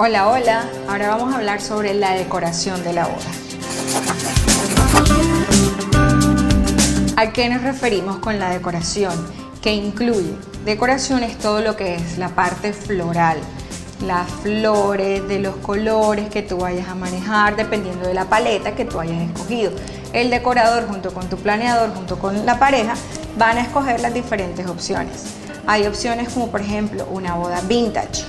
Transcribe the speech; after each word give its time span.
Hola, 0.00 0.28
hola. 0.28 0.64
Ahora 0.88 1.08
vamos 1.08 1.34
a 1.34 1.38
hablar 1.38 1.60
sobre 1.60 1.92
la 1.92 2.12
decoración 2.12 2.84
de 2.84 2.92
la 2.92 3.08
boda. 3.08 3.18
¿A 7.16 7.32
qué 7.32 7.48
nos 7.48 7.62
referimos 7.62 8.18
con 8.18 8.38
la 8.38 8.50
decoración? 8.50 9.12
Que 9.60 9.74
incluye 9.74 10.36
decoración 10.64 11.24
es 11.24 11.36
todo 11.38 11.62
lo 11.62 11.74
que 11.74 11.96
es 11.96 12.16
la 12.16 12.28
parte 12.28 12.72
floral, 12.72 13.38
las 14.06 14.30
flores, 14.30 15.26
de 15.26 15.40
los 15.40 15.56
colores 15.56 16.28
que 16.28 16.42
tú 16.42 16.58
vayas 16.58 16.88
a 16.88 16.94
manejar 16.94 17.56
dependiendo 17.56 18.06
de 18.06 18.14
la 18.14 18.26
paleta 18.26 18.76
que 18.76 18.84
tú 18.84 19.00
hayas 19.00 19.20
escogido. 19.20 19.72
El 20.12 20.30
decorador 20.30 20.86
junto 20.86 21.12
con 21.12 21.28
tu 21.28 21.38
planeador, 21.38 21.92
junto 21.92 22.20
con 22.20 22.46
la 22.46 22.60
pareja, 22.60 22.94
van 23.36 23.58
a 23.58 23.62
escoger 23.62 23.98
las 23.98 24.14
diferentes 24.14 24.64
opciones. 24.68 25.24
Hay 25.66 25.88
opciones 25.88 26.28
como 26.28 26.52
por 26.52 26.60
ejemplo 26.60 27.04
una 27.10 27.34
boda 27.34 27.60
vintage, 27.62 28.22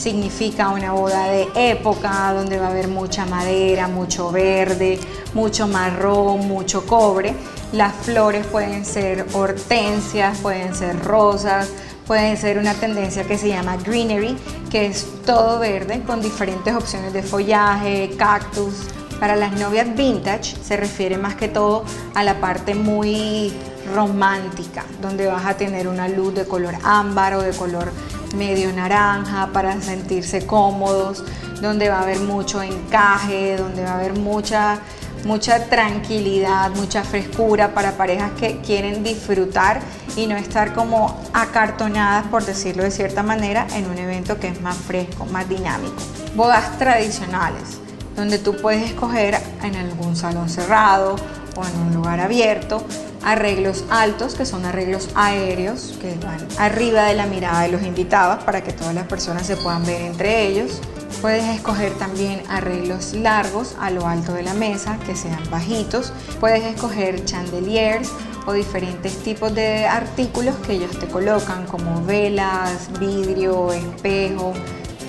significa 0.00 0.70
una 0.70 0.92
boda 0.92 1.26
de 1.26 1.48
época 1.54 2.32
donde 2.32 2.58
va 2.58 2.68
a 2.68 2.70
haber 2.70 2.88
mucha 2.88 3.26
madera, 3.26 3.86
mucho 3.86 4.32
verde, 4.32 4.98
mucho 5.34 5.68
marrón, 5.68 6.48
mucho 6.48 6.86
cobre. 6.86 7.34
Las 7.72 7.94
flores 7.94 8.46
pueden 8.46 8.84
ser 8.84 9.26
hortensias, 9.34 10.38
pueden 10.38 10.74
ser 10.74 11.04
rosas, 11.04 11.68
pueden 12.06 12.36
ser 12.36 12.58
una 12.58 12.74
tendencia 12.74 13.24
que 13.24 13.36
se 13.36 13.48
llama 13.48 13.76
greenery, 13.76 14.36
que 14.70 14.86
es 14.86 15.06
todo 15.26 15.58
verde 15.58 16.02
con 16.06 16.22
diferentes 16.22 16.74
opciones 16.74 17.12
de 17.12 17.22
follaje, 17.22 18.10
cactus. 18.16 18.88
Para 19.20 19.36
las 19.36 19.52
novias 19.52 19.94
vintage 19.94 20.56
se 20.64 20.78
refiere 20.78 21.18
más 21.18 21.34
que 21.34 21.48
todo 21.48 21.84
a 22.14 22.24
la 22.24 22.40
parte 22.40 22.74
muy 22.74 23.52
romántica, 23.94 24.84
donde 25.02 25.26
vas 25.26 25.44
a 25.44 25.54
tener 25.58 25.88
una 25.88 26.08
luz 26.08 26.34
de 26.34 26.46
color 26.46 26.74
ámbar 26.82 27.34
o 27.34 27.42
de 27.42 27.50
color 27.50 27.92
medio 28.34 28.72
naranja 28.72 29.50
para 29.52 29.80
sentirse 29.80 30.46
cómodos, 30.46 31.24
donde 31.60 31.88
va 31.88 31.98
a 31.98 32.02
haber 32.02 32.20
mucho 32.20 32.62
encaje, 32.62 33.56
donde 33.56 33.84
va 33.84 33.92
a 33.92 33.98
haber 33.98 34.14
mucha, 34.14 34.78
mucha 35.24 35.66
tranquilidad, 35.66 36.70
mucha 36.70 37.02
frescura 37.02 37.74
para 37.74 37.92
parejas 37.92 38.32
que 38.38 38.60
quieren 38.60 39.02
disfrutar 39.02 39.80
y 40.16 40.26
no 40.26 40.36
estar 40.36 40.72
como 40.72 41.20
acartonadas, 41.32 42.26
por 42.26 42.44
decirlo 42.44 42.84
de 42.84 42.90
cierta 42.90 43.22
manera, 43.22 43.66
en 43.74 43.90
un 43.90 43.98
evento 43.98 44.38
que 44.38 44.48
es 44.48 44.60
más 44.60 44.76
fresco, 44.76 45.26
más 45.26 45.48
dinámico. 45.48 45.96
Bodas 46.34 46.78
tradicionales, 46.78 47.78
donde 48.16 48.38
tú 48.38 48.56
puedes 48.56 48.82
escoger 48.82 49.38
en 49.62 49.76
algún 49.76 50.16
salón 50.16 50.48
cerrado 50.48 51.16
o 51.56 51.64
en 51.64 51.80
un 51.80 51.94
lugar 51.94 52.20
abierto 52.20 52.84
arreglos 53.22 53.84
altos, 53.90 54.34
que 54.34 54.46
son 54.46 54.64
arreglos 54.64 55.08
aéreos, 55.14 55.98
que 56.00 56.14
van 56.24 56.46
arriba 56.58 57.04
de 57.04 57.14
la 57.14 57.26
mirada 57.26 57.62
de 57.62 57.68
los 57.68 57.82
invitados 57.82 58.42
para 58.44 58.62
que 58.62 58.72
todas 58.72 58.94
las 58.94 59.06
personas 59.06 59.46
se 59.46 59.56
puedan 59.56 59.84
ver 59.84 60.00
entre 60.02 60.46
ellos. 60.46 60.80
Puedes 61.20 61.44
escoger 61.54 61.92
también 61.94 62.42
arreglos 62.48 63.12
largos 63.12 63.76
a 63.78 63.90
lo 63.90 64.06
alto 64.06 64.32
de 64.32 64.42
la 64.42 64.54
mesa, 64.54 64.98
que 65.04 65.14
sean 65.14 65.42
bajitos. 65.50 66.12
Puedes 66.38 66.64
escoger 66.64 67.24
chandeliers 67.26 68.10
o 68.46 68.54
diferentes 68.54 69.18
tipos 69.22 69.54
de 69.54 69.86
artículos 69.86 70.56
que 70.66 70.72
ellos 70.72 70.98
te 70.98 71.06
colocan, 71.06 71.66
como 71.66 72.02
velas, 72.06 72.88
vidrio, 72.98 73.70
espejo, 73.72 74.54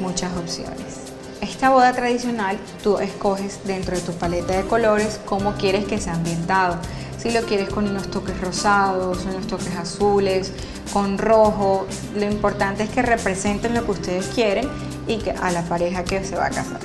muchas 0.02 0.36
opciones. 0.36 1.01
Esta 1.42 1.70
boda 1.70 1.92
tradicional 1.94 2.58
tú 2.84 3.00
escoges 3.00 3.60
dentro 3.66 3.96
de 3.96 4.02
tu 4.02 4.14
paleta 4.14 4.56
de 4.56 4.64
colores 4.64 5.20
cómo 5.26 5.54
quieres 5.56 5.86
que 5.86 6.00
sea 6.00 6.14
ambientado 6.14 6.78
si 7.22 7.30
lo 7.30 7.44
quieres 7.44 7.70
con 7.70 7.88
unos 7.88 8.10
toques 8.10 8.40
rosados, 8.42 9.26
unos 9.26 9.46
toques 9.46 9.76
azules, 9.76 10.52
con 10.92 11.20
rojo, 11.20 11.86
lo 12.16 12.26
importante 12.26 12.82
es 12.82 12.90
que 12.90 13.04
representen 13.04 13.76
lo 13.76 13.86
que 13.86 13.92
ustedes 13.92 14.26
quieren 14.34 14.68
y 15.08 15.18
que 15.18 15.30
a 15.30 15.52
la 15.52 15.62
pareja 15.62 16.04
que 16.04 16.24
se 16.24 16.36
va 16.36 16.48
a 16.48 16.50
casar. 16.50 16.80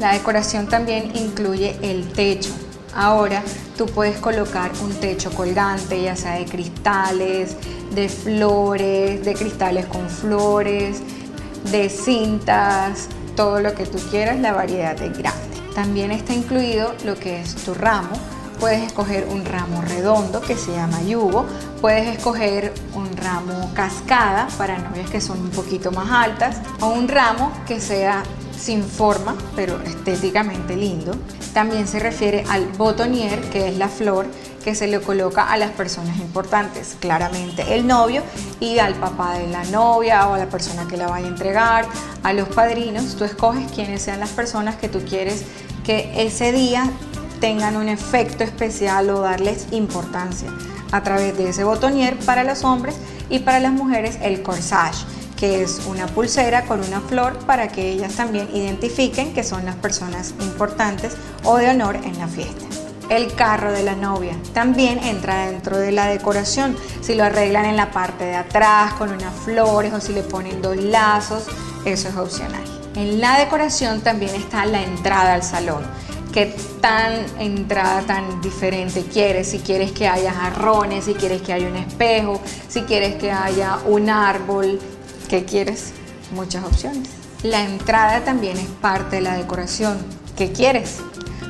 La 0.00 0.12
decoración 0.12 0.66
también 0.66 1.12
incluye 1.14 1.76
el 1.82 2.08
techo. 2.12 2.50
Ahora 2.96 3.44
tú 3.78 3.86
puedes 3.86 4.18
colocar 4.18 4.72
un 4.82 4.92
techo 4.94 5.30
colgante, 5.30 6.02
ya 6.02 6.16
sea 6.16 6.34
de 6.34 6.46
cristales, 6.46 7.56
de 7.94 8.08
flores, 8.08 9.24
de 9.24 9.34
cristales 9.34 9.86
con 9.86 10.08
flores, 10.10 11.00
de 11.70 11.88
cintas, 11.88 13.08
todo 13.34 13.60
lo 13.60 13.74
que 13.74 13.86
tú 13.86 13.98
quieras, 14.10 14.38
la 14.38 14.52
variedad 14.52 15.00
es 15.00 15.16
grande. 15.16 15.42
También 15.74 16.10
está 16.10 16.34
incluido 16.34 16.94
lo 17.04 17.16
que 17.16 17.40
es 17.40 17.54
tu 17.56 17.74
ramo, 17.74 18.16
Puedes 18.60 18.82
escoger 18.84 19.26
un 19.28 19.44
ramo 19.44 19.82
redondo 19.82 20.40
que 20.40 20.56
se 20.56 20.72
llama 20.72 21.02
yugo, 21.02 21.44
puedes 21.80 22.06
escoger 22.06 22.72
un 22.94 23.14
ramo 23.16 23.70
cascada 23.74 24.48
para 24.56 24.78
novias 24.78 25.10
que 25.10 25.20
son 25.20 25.40
un 25.40 25.50
poquito 25.50 25.90
más 25.90 26.10
altas 26.10 26.58
o 26.80 26.88
un 26.88 27.08
ramo 27.08 27.52
que 27.66 27.80
sea 27.80 28.22
sin 28.56 28.82
forma 28.82 29.36
pero 29.56 29.82
estéticamente 29.82 30.76
lindo. 30.76 31.12
También 31.52 31.86
se 31.86 31.98
refiere 31.98 32.44
al 32.48 32.66
botonier, 32.68 33.40
que 33.50 33.68
es 33.68 33.76
la 33.76 33.88
flor 33.88 34.26
que 34.64 34.74
se 34.74 34.86
le 34.86 34.98
coloca 35.00 35.52
a 35.52 35.58
las 35.58 35.72
personas 35.72 36.16
importantes, 36.16 36.96
claramente 36.98 37.74
el 37.74 37.86
novio 37.86 38.22
y 38.60 38.78
al 38.78 38.94
papá 38.94 39.34
de 39.34 39.46
la 39.46 39.62
novia 39.64 40.26
o 40.26 40.34
a 40.34 40.38
la 40.38 40.46
persona 40.46 40.88
que 40.88 40.96
la 40.96 41.06
vaya 41.06 41.26
a 41.26 41.28
entregar, 41.28 41.86
a 42.22 42.32
los 42.32 42.48
padrinos, 42.48 43.14
tú 43.16 43.24
escoges 43.24 43.70
quiénes 43.70 44.00
sean 44.00 44.20
las 44.20 44.30
personas 44.30 44.76
que 44.76 44.88
tú 44.88 45.04
quieres 45.06 45.44
que 45.84 46.10
ese 46.16 46.50
día 46.52 46.90
tengan 47.40 47.76
un 47.76 47.90
efecto 47.90 48.42
especial 48.42 49.10
o 49.10 49.20
darles 49.20 49.66
importancia 49.70 50.48
a 50.92 51.02
través 51.02 51.36
de 51.36 51.50
ese 51.50 51.64
botonier 51.64 52.16
para 52.20 52.42
los 52.42 52.64
hombres 52.64 52.96
y 53.28 53.40
para 53.40 53.60
las 53.60 53.72
mujeres 53.72 54.18
el 54.22 54.42
corsage 54.42 55.04
que 55.36 55.62
es 55.62 55.82
una 55.86 56.06
pulsera 56.06 56.64
con 56.64 56.80
una 56.80 57.00
flor 57.00 57.36
para 57.40 57.68
que 57.68 57.90
ellas 57.90 58.14
también 58.14 58.48
identifiquen 58.54 59.34
que 59.34 59.44
son 59.44 59.66
las 59.66 59.74
personas 59.76 60.32
importantes 60.40 61.16
o 61.42 61.58
de 61.58 61.68
honor 61.68 61.96
en 61.96 62.18
la 62.18 62.28
fiesta. 62.28 62.83
El 63.08 63.34
carro 63.34 63.70
de 63.72 63.82
la 63.82 63.94
novia 63.94 64.36
también 64.52 64.98
entra 64.98 65.46
dentro 65.46 65.78
de 65.78 65.92
la 65.92 66.06
decoración. 66.06 66.76
Si 67.00 67.14
lo 67.14 67.24
arreglan 67.24 67.66
en 67.66 67.76
la 67.76 67.90
parte 67.90 68.24
de 68.24 68.34
atrás 68.34 68.94
con 68.94 69.10
unas 69.10 69.34
flores 69.34 69.92
o 69.92 70.00
si 70.00 70.12
le 70.12 70.22
ponen 70.22 70.62
dos 70.62 70.76
lazos, 70.76 71.44
eso 71.84 72.08
es 72.08 72.16
opcional. 72.16 72.64
En 72.96 73.20
la 73.20 73.38
decoración 73.38 74.00
también 74.00 74.34
está 74.34 74.64
la 74.66 74.82
entrada 74.82 75.34
al 75.34 75.42
salón 75.42 75.84
qué 76.34 76.52
tan 76.80 77.24
entrada 77.38 78.02
tan 78.02 78.40
diferente 78.40 79.04
quieres, 79.04 79.50
si 79.50 79.60
quieres 79.60 79.92
que 79.92 80.08
haya 80.08 80.32
jarrones, 80.32 81.04
si 81.04 81.14
quieres 81.14 81.40
que 81.42 81.52
haya 81.52 81.68
un 81.68 81.76
espejo, 81.76 82.40
si 82.68 82.82
quieres 82.82 83.14
que 83.14 83.30
haya 83.30 83.78
un 83.86 84.10
árbol, 84.10 84.80
¿qué 85.28 85.44
quieres? 85.44 85.92
Muchas 86.34 86.64
opciones. 86.64 87.08
La 87.44 87.62
entrada 87.62 88.24
también 88.24 88.56
es 88.56 88.66
parte 88.66 89.16
de 89.16 89.22
la 89.22 89.36
decoración. 89.36 89.98
¿Qué 90.36 90.50
quieres? 90.50 90.98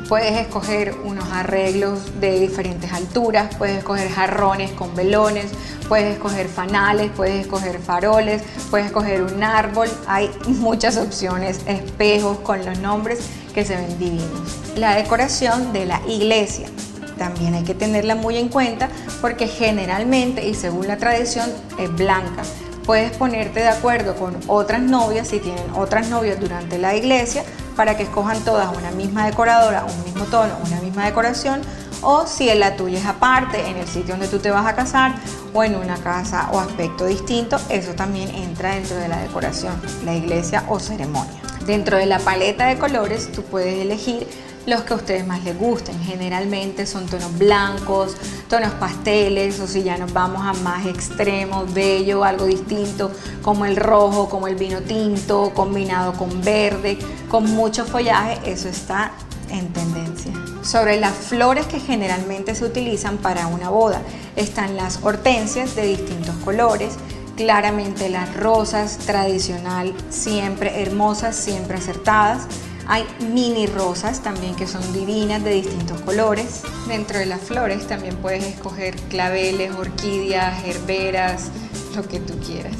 Puedes 0.09 0.33
escoger 0.39 0.95
unos 1.05 1.31
arreglos 1.33 2.21
de 2.21 2.39
diferentes 2.39 2.93
alturas, 2.93 3.55
puedes 3.57 3.79
escoger 3.79 4.11
jarrones 4.11 4.71
con 4.73 4.95
velones, 4.95 5.47
puedes 5.89 6.13
escoger 6.13 6.49
fanales, 6.49 7.11
puedes 7.17 7.41
escoger 7.41 7.79
faroles, 7.79 8.43
puedes 8.71 8.87
escoger 8.87 9.23
un 9.23 9.43
árbol. 9.43 9.89
Hay 10.07 10.31
muchas 10.47 10.99
opciones, 10.99 11.61
espejos 11.67 12.39
con 12.41 12.65
los 12.67 12.79
nombres 12.81 13.21
que 13.55 13.65
se 13.65 13.77
ven 13.77 13.99
divinos. 13.99 14.59
La 14.77 14.95
decoración 14.95 15.73
de 15.73 15.87
la 15.87 16.01
iglesia 16.07 16.69
también 17.17 17.55
hay 17.55 17.65
que 17.65 17.75
tenerla 17.75 18.15
muy 18.15 18.37
en 18.37 18.49
cuenta 18.49 18.91
porque 19.23 19.47
generalmente 19.47 20.47
y 20.47 20.55
según 20.55 20.87
la 20.87 20.99
tradición 20.99 21.51
es 21.79 21.91
blanca. 21.95 22.43
Puedes 22.85 23.17
ponerte 23.17 23.61
de 23.61 23.69
acuerdo 23.69 24.15
con 24.17 24.37
otras 24.47 24.83
novias 24.83 25.29
si 25.29 25.39
tienen 25.39 25.71
otras 25.75 26.11
novias 26.11 26.39
durante 26.39 26.77
la 26.77 26.95
iglesia 26.95 27.43
para 27.77 27.97
que 27.97 28.05
escojan 28.05 28.43
todas 28.45 28.77
una 28.77 28.91
misma 28.91 29.27
decoradora, 29.27 29.85
un 29.85 30.05
mismo 30.05 30.25
tono, 30.27 30.57
una 30.67 30.81
misma 30.81 31.05
decoración 31.05 31.61
o 32.05 32.27
si 32.27 32.53
la 32.55 32.77
tuya 32.77 32.99
es 32.99 33.07
aparte 33.07 33.67
en 33.67 33.77
el 33.77 33.87
sitio 33.87 34.15
donde 34.15 34.29
tú 34.29 34.39
te 34.39 34.51
vas 34.51 34.67
a 34.67 34.75
casar 34.75 35.15
o 35.53 35.65
en 35.65 35.75
una 35.75 35.97
casa 35.97 36.51
o 36.53 36.61
aspecto 36.61 37.07
distinto, 37.07 37.57
eso 37.71 37.93
también 37.95 38.29
entra 38.35 38.75
dentro 38.75 38.97
de 38.97 39.09
la 39.09 39.19
decoración, 39.19 39.81
la 40.05 40.15
iglesia 40.15 40.65
o 40.69 40.79
ceremonia. 40.79 41.41
Dentro 41.67 41.97
de 41.97 42.07
la 42.07 42.19
paleta 42.19 42.67
de 42.67 42.79
colores 42.79 43.33
tú 43.33 43.43
puedes 43.43 43.81
elegir 43.81 44.29
los 44.67 44.83
que 44.83 44.95
a 44.95 44.97
ustedes 44.97 45.27
más 45.27 45.45
les 45.45 45.59
gusten. 45.59 45.99
Generalmente 46.03 46.87
son 46.87 47.07
tonos 47.07 47.37
blancos, 47.39 48.17
tonos 48.49 48.73
pasteles 48.75 49.61
o 49.61 49.67
si 49.67 49.83
ya 49.83 49.97
nos 49.97 50.13
vamos 50.13 50.43
a 50.45 50.53
más 50.63 50.87
extremos, 50.87 51.73
bello, 51.73 52.25
algo 52.25 52.47
distinto, 52.47 53.11
como 53.43 53.67
el 53.67 53.77
rojo, 53.77 54.29
como 54.29 54.47
el 54.49 54.55
vino 54.55 54.81
tinto, 54.81 55.53
combinado 55.55 56.13
con 56.15 56.43
verde, 56.43 56.99
con 57.29 57.45
mucho 57.51 57.85
follaje, 57.85 58.39
eso 58.51 58.69
está 58.69 59.13
en 59.51 59.73
tendencia. 59.73 60.33
Sobre 60.63 60.99
las 60.99 61.13
flores 61.13 61.67
que 61.67 61.79
generalmente 61.79 62.55
se 62.55 62.65
utilizan 62.65 63.19
para 63.19 63.47
una 63.47 63.69
boda, 63.69 64.03
están 64.37 64.77
las 64.77 65.01
hortensias 65.03 65.77
de 65.77 65.87
distintos 65.87 66.35
colores, 66.45 66.95
claramente 67.37 68.09
las 68.09 68.35
rosas 68.37 68.99
tradicional, 68.99 69.95
siempre 70.09 70.83
hermosas, 70.83 71.37
siempre 71.37 71.77
acertadas. 71.77 72.47
Hay 72.87 73.07
mini 73.21 73.67
rosas 73.67 74.21
también 74.21 74.55
que 74.55 74.67
son 74.67 74.93
divinas 74.93 75.43
de 75.43 75.51
distintos 75.51 76.01
colores. 76.03 76.63
Dentro 76.87 77.19
de 77.19 77.27
las 77.27 77.41
flores 77.41 77.87
también 77.87 78.17
puedes 78.17 78.45
escoger 78.45 78.97
claveles, 79.09 79.75
orquídeas, 79.75 80.65
herberas, 80.65 81.51
lo 81.97 82.03
que 82.07 82.21
tú 82.21 82.39
quieras. 82.41 82.75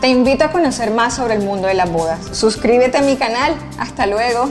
Te 0.00 0.08
invito 0.08 0.44
a 0.44 0.52
conocer 0.52 0.90
más 0.92 1.16
sobre 1.16 1.34
el 1.34 1.42
mundo 1.42 1.68
de 1.68 1.74
las 1.74 1.90
bodas. 1.90 2.18
Suscríbete 2.32 2.98
a 2.98 3.02
mi 3.02 3.16
canal. 3.16 3.54
Hasta 3.78 4.06
luego. 4.06 4.50